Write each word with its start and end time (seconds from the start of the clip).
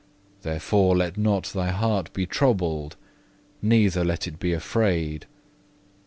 Therefore 0.41 0.97
let 0.97 1.15
not 1.15 1.43
thy 1.53 1.69
heart 1.69 2.11
be 2.11 2.25
troubled, 2.25 2.95
neither 3.61 4.03
let 4.03 4.25
it 4.25 4.39
be 4.39 4.51
afraid. 4.51 5.27